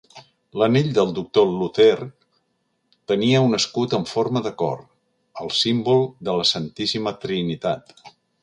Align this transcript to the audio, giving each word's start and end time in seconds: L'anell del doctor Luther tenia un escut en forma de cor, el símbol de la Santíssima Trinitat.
L'anell 0.59 0.87
del 0.93 1.11
doctor 1.17 1.51
Luther 1.57 1.97
tenia 3.13 3.43
un 3.49 3.55
escut 3.59 3.95
en 3.99 4.09
forma 4.15 4.43
de 4.49 4.55
cor, 4.65 4.83
el 5.45 5.55
símbol 5.61 6.05
de 6.31 6.39
la 6.41 6.49
Santíssima 6.57 7.19
Trinitat. 7.27 7.99